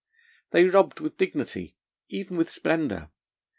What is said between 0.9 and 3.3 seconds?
with dignity, even with splendour.